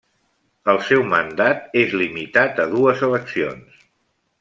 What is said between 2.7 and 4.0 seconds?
dues eleccions.